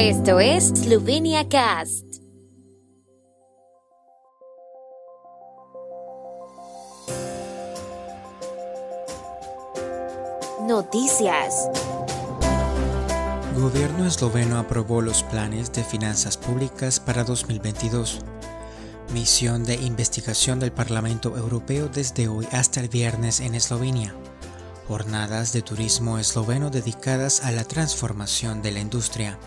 [0.00, 2.04] Esto es Slovenia Cast.
[10.68, 11.68] Noticias.
[13.56, 18.20] Gobierno esloveno aprobó los planes de finanzas públicas para 2022.
[19.12, 24.14] Misión de investigación del Parlamento Europeo desde hoy hasta el viernes en Eslovenia.
[24.86, 29.40] Jornadas de turismo esloveno dedicadas a la transformación de la industria.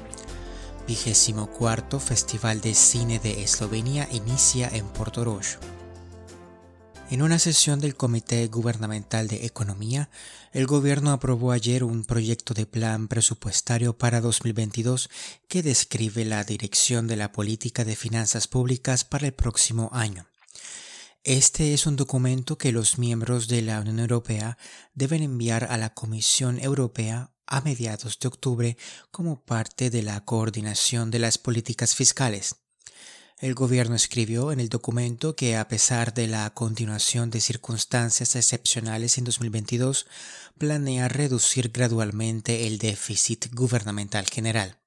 [0.88, 5.58] Vigésimo cuarto Festival de Cine de Eslovenia inicia en Portorož.
[7.10, 10.10] En una sesión del Comité Gubernamental de Economía,
[10.54, 15.10] el gobierno aprobó ayer un proyecto de plan presupuestario para 2022
[15.48, 20.28] que describe la dirección de la política de finanzas públicas para el próximo año.
[21.24, 24.58] Este es un documento que los miembros de la Unión Europea
[24.96, 28.78] deben enviar a la Comisión Europea a mediados de octubre
[29.12, 32.56] como parte de la coordinación de las políticas fiscales.
[33.40, 39.18] El gobierno escribió en el documento que a pesar de la continuación de circunstancias excepcionales
[39.18, 40.08] en 2022,
[40.58, 44.81] planea reducir gradualmente el déficit gubernamental general.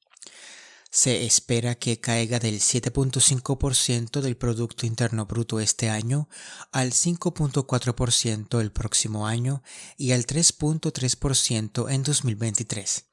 [0.95, 6.29] Se espera que caiga del 7.5% del Producto Interno Bruto este año
[6.71, 9.65] al 5.4% el próximo año
[9.97, 13.07] y al 3.3% en 2023.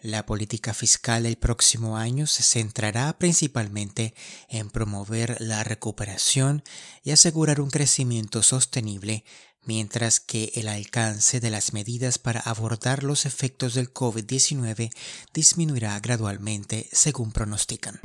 [0.00, 4.14] La política fiscal del próximo año se centrará principalmente
[4.48, 6.64] en promover la recuperación
[7.04, 9.26] y asegurar un crecimiento sostenible,
[9.64, 14.90] mientras que el alcance de las medidas para abordar los efectos del COVID-19
[15.32, 18.00] disminuirá gradualmente, según pronostican.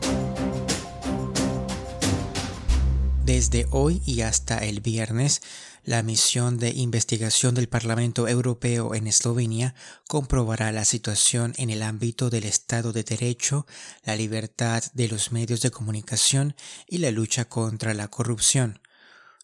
[3.28, 5.42] Desde hoy y hasta el viernes,
[5.84, 9.76] la misión de investigación del Parlamento Europeo en Eslovenia
[10.08, 13.68] comprobará la situación en el ámbito del Estado de Derecho,
[14.06, 16.56] la libertad de los medios de comunicación
[16.88, 18.80] y la lucha contra la corrupción.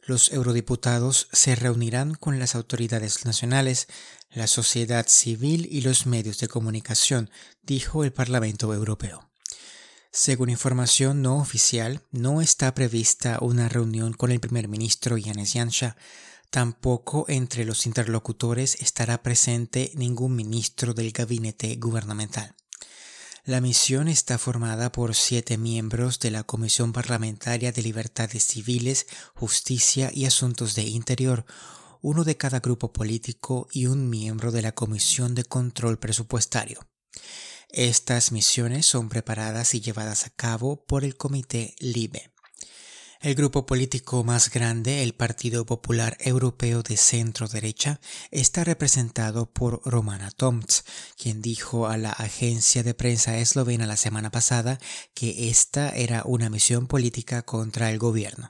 [0.05, 3.87] Los eurodiputados se reunirán con las autoridades nacionales,
[4.31, 7.29] la sociedad civil y los medios de comunicación,
[7.61, 9.29] dijo el Parlamento Europeo.
[10.11, 15.95] Según información no oficial, no está prevista una reunión con el primer ministro Yanis Yansha,
[16.53, 22.55] Tampoco entre los interlocutores estará presente ningún ministro del gabinete gubernamental.
[23.45, 29.05] La misión está formada por siete miembros de la Comisión Parlamentaria de Libertades Civiles,
[29.35, 31.45] Justicia y Asuntos de Interior,
[32.01, 36.87] uno de cada grupo político y un miembro de la Comisión de Control Presupuestario.
[37.67, 42.32] Estas misiones son preparadas y llevadas a cabo por el Comité LIBE.
[43.23, 48.01] El grupo político más grande, el Partido Popular Europeo de Centro Derecha,
[48.31, 50.83] está representado por Romana Tomts,
[51.17, 54.77] quien dijo a la agencia de prensa eslovena la semana pasada
[55.13, 58.49] que esta era una misión política contra el gobierno.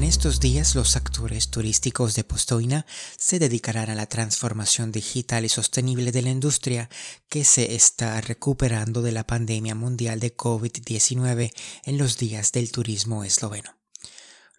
[0.00, 2.86] En estos días los actores turísticos de Postoina
[3.18, 6.88] se dedicarán a la transformación digital y sostenible de la industria
[7.28, 11.52] que se está recuperando de la pandemia mundial de COVID-19
[11.84, 13.76] en los días del turismo esloveno.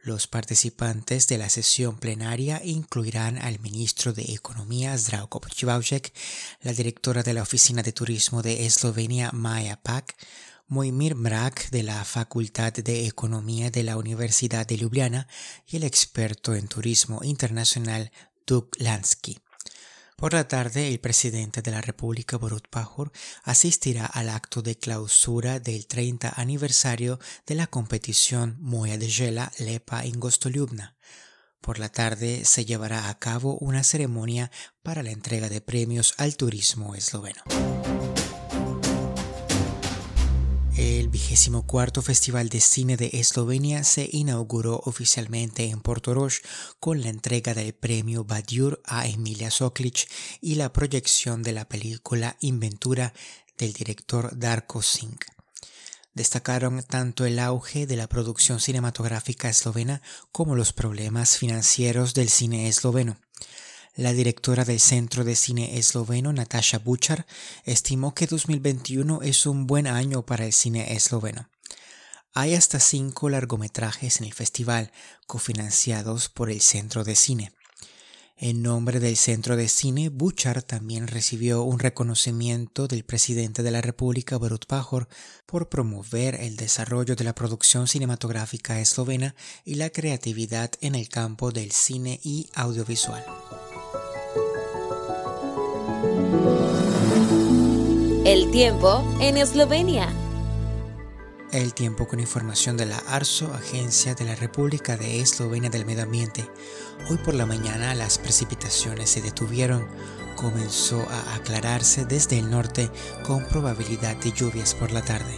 [0.04, 6.14] Los participantes de la sesión plenaria incluirán al ministro de Economía Zdravko Pochivauček,
[6.62, 10.16] la directora de la Oficina de Turismo de Eslovenia Maja Pak,
[10.72, 15.28] Moimir Mrak de la Facultad de Economía de la Universidad de Ljubljana
[15.68, 18.10] y el experto en turismo internacional
[18.48, 19.38] Doug Lansky.
[20.16, 23.12] Por la tarde, el presidente de la República, Borut Pajor,
[23.44, 30.06] asistirá al acto de clausura del 30 aniversario de la competición Moya de Gela Lepa
[30.06, 30.96] Ingostoliubna.
[31.60, 34.50] Por la tarde se llevará a cabo una ceremonia
[34.84, 37.44] para la entrega de premios al turismo esloveno.
[41.22, 46.42] El vigésimo cuarto Festival de Cine de Eslovenia se inauguró oficialmente en Portorož
[46.80, 50.10] con la entrega del premio Badiur a Emilia Soklic
[50.42, 53.14] y la proyección de la película Inventura
[53.56, 55.24] del director Darko Singh.
[56.16, 60.02] Destacaron tanto el auge de la producción cinematográfica eslovena
[60.32, 63.18] como los problemas financieros del cine esloveno.
[63.96, 67.26] La directora del Centro de Cine Esloveno, Natasha Buchar,
[67.66, 71.50] estimó que 2021 es un buen año para el cine esloveno.
[72.34, 74.94] Hay hasta cinco largometrajes en el festival,
[75.28, 77.52] cofinanciados por el Centro de Cine.
[78.38, 83.82] En nombre del Centro de Cine, Buchar también recibió un reconocimiento del presidente de la
[83.82, 85.10] República, Borut Pajor,
[85.46, 89.36] por promover el desarrollo de la producción cinematográfica eslovena
[89.66, 93.26] y la creatividad en el campo del cine y audiovisual.
[98.24, 100.08] El tiempo en Eslovenia.
[101.52, 106.04] El tiempo con información de la ARSO, Agencia de la República de Eslovenia del Medio
[106.04, 106.50] Ambiente.
[107.10, 109.86] Hoy por la mañana las precipitaciones se detuvieron.
[110.38, 112.90] Comenzó a aclararse desde el norte
[113.24, 115.38] con probabilidad de lluvias por la tarde.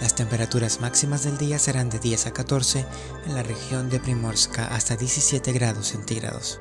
[0.00, 2.84] Las temperaturas máximas del día serán de 10 a 14
[3.26, 6.60] en la región de Primorska hasta 17 grados centígrados.